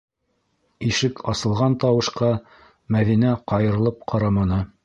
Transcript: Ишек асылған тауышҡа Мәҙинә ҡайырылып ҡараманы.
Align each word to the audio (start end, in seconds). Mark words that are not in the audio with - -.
Ишек 0.91 1.21
асылған 1.33 1.77
тауышҡа 1.85 2.31
Мәҙинә 2.97 3.37
ҡайырылып 3.53 4.05
ҡараманы. 4.15 4.61